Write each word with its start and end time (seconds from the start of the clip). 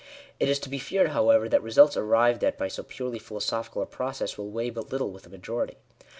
It 0.39 0.49
is 0.49 0.57
to 0.61 0.69
be 0.69 0.79
feared, 0.79 1.09
however, 1.09 1.47
that 1.47 1.61
results 1.61 1.95
arrived 1.95 2.43
at 2.43 2.57
by 2.57 2.69
so 2.69 2.81
purely 2.81 3.19
philo 3.19 3.39
sophical 3.39 3.83
a 3.83 3.85
process, 3.85 4.35
will 4.35 4.49
weigh 4.49 4.71
but 4.71 4.91
little 4.91 5.11
with 5.11 5.25
the 5.25 5.29
majority. 5.29 5.77